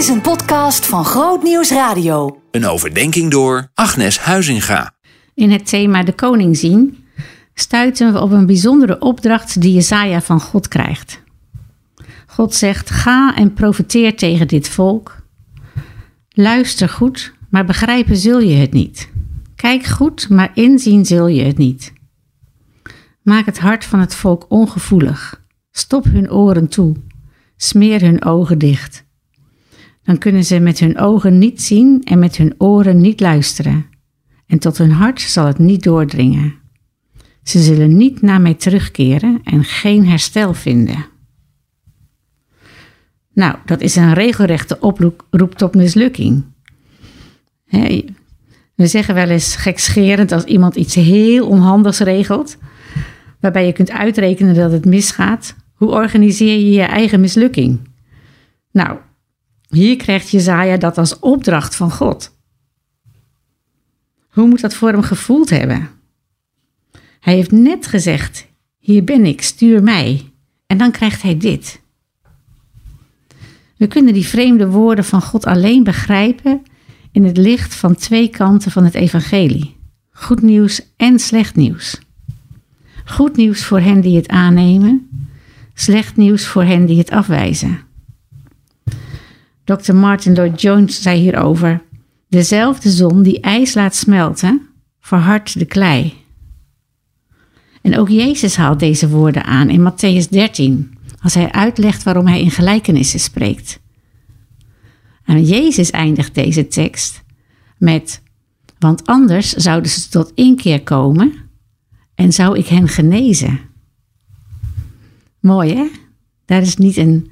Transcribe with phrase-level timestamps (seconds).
[0.00, 2.42] is een podcast van Groot Nieuws Radio.
[2.50, 4.94] Een overdenking door Agnes Huizinga.
[5.34, 7.04] In het thema De Koning zien
[7.54, 11.22] stuiten we op een bijzondere opdracht die Jesaja van God krijgt.
[12.26, 15.16] God zegt: Ga en profeteer tegen dit volk.
[16.28, 19.10] Luister goed, maar begrijpen zul je het niet.
[19.54, 21.92] Kijk goed, maar inzien zul je het niet.
[23.22, 25.42] Maak het hart van het volk ongevoelig.
[25.70, 26.96] Stop hun oren toe.
[27.56, 29.08] Smeer hun ogen dicht.
[30.02, 33.86] Dan kunnen ze met hun ogen niet zien en met hun oren niet luisteren.
[34.46, 36.54] En tot hun hart zal het niet doordringen.
[37.42, 41.06] Ze zullen niet naar mij terugkeren en geen herstel vinden.
[43.32, 46.44] Nou, dat is een regelrechte oproep tot mislukking.
[48.74, 52.56] we zeggen wel eens gekscherend als iemand iets heel onhandigs regelt,
[53.40, 55.56] waarbij je kunt uitrekenen dat het misgaat.
[55.74, 57.80] Hoe organiseer je je eigen mislukking?
[58.72, 58.98] Nou,
[59.70, 62.38] hier krijgt Jezaja dat als opdracht van God.
[64.28, 65.88] Hoe moet dat voor hem gevoeld hebben?
[67.20, 68.46] Hij heeft net gezegd:
[68.78, 70.32] Hier ben ik, stuur mij.
[70.66, 71.80] En dan krijgt hij dit.
[73.76, 76.62] We kunnen die vreemde woorden van God alleen begrijpen
[77.12, 79.76] in het licht van twee kanten van het evangelie:
[80.10, 82.00] goed nieuws en slecht nieuws.
[83.04, 85.08] Goed nieuws voor hen die het aannemen,
[85.74, 87.89] slecht nieuws voor hen die het afwijzen.
[89.76, 89.94] Dr.
[89.94, 91.82] Martin Lloyd Jones zei hierover:
[92.28, 94.68] Dezelfde zon die ijs laat smelten,
[95.00, 96.14] verhardt de klei.
[97.82, 102.40] En ook Jezus haalt deze woorden aan in Matthäus 13, als hij uitlegt waarom hij
[102.40, 103.80] in gelijkenissen spreekt.
[105.24, 107.22] En Jezus eindigt deze tekst
[107.78, 108.22] met:
[108.78, 111.34] Want anders zouden ze tot inkeer komen
[112.14, 113.60] en zou ik hen genezen.
[115.40, 115.86] Mooi hè?
[116.44, 117.30] Daar is niet een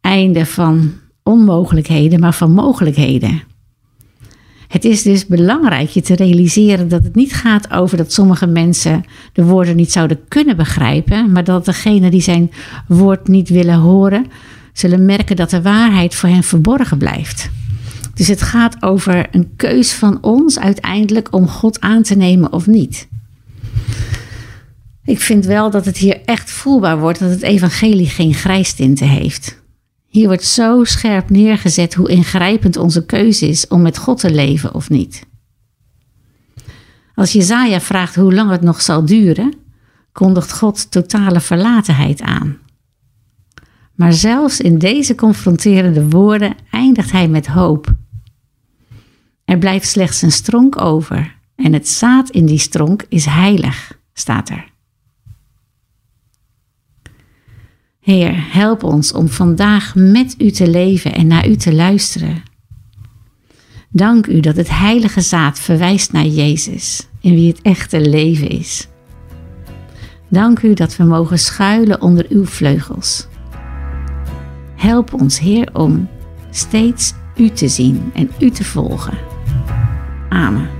[0.00, 0.92] einde van
[1.30, 3.42] onmogelijkheden, maar van mogelijkheden.
[4.68, 9.04] Het is dus belangrijk je te realiseren dat het niet gaat over dat sommige mensen
[9.32, 12.50] de woorden niet zouden kunnen begrijpen, maar dat degene die zijn
[12.88, 14.26] woord niet willen horen,
[14.72, 17.50] zullen merken dat de waarheid voor hen verborgen blijft.
[18.14, 22.66] Dus het gaat over een keus van ons uiteindelijk om God aan te nemen of
[22.66, 23.08] niet.
[25.04, 29.59] Ik vind wel dat het hier echt voelbaar wordt dat het evangelie geen grijstinten heeft.
[30.10, 34.74] Hier wordt zo scherp neergezet hoe ingrijpend onze keuze is om met God te leven
[34.74, 35.26] of niet.
[37.14, 39.54] Als Jezaja vraagt hoe lang het nog zal duren,
[40.12, 42.58] kondigt God totale verlatenheid aan.
[43.94, 47.94] Maar zelfs in deze confronterende woorden eindigt hij met hoop.
[49.44, 54.48] Er blijft slechts een stronk over en het zaad in die stronk is heilig, staat
[54.48, 54.69] er.
[58.10, 62.42] Heer, help ons om vandaag met u te leven en naar u te luisteren.
[63.90, 68.88] Dank u dat het heilige zaad verwijst naar Jezus, in wie het echte leven is.
[70.28, 73.26] Dank u dat we mogen schuilen onder uw vleugels.
[74.76, 76.08] Help ons, Heer, om
[76.50, 79.18] steeds u te zien en u te volgen.
[80.28, 80.79] Amen.